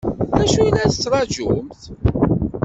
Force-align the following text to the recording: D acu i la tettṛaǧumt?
D 0.35 0.37
acu 0.43 0.61
i 0.67 0.71
la 0.71 0.91
tettṛaǧumt? 0.91 1.81